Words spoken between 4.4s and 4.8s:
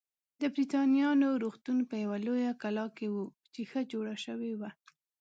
وه.